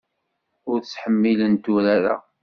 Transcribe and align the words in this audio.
Ur 0.69 0.77
ttḥemmilent 0.81 1.65
urar-a. 1.75 2.15